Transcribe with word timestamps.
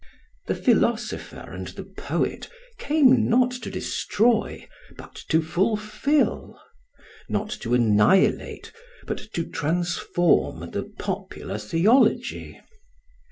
The 0.47 0.55
philosopher 0.55 1.51
and 1.53 1.67
the 1.67 1.83
poet 1.83 2.49
came 2.79 3.29
not 3.29 3.51
to 3.51 3.69
destroy, 3.69 4.67
but 4.97 5.13
to 5.29 5.43
fulfil; 5.43 6.59
not 7.29 7.51
to 7.61 7.75
annihilate 7.75 8.71
but 9.05 9.19
to 9.35 9.45
transform 9.45 10.71
the 10.71 10.91
popular 10.97 11.59
theology. 11.59 12.59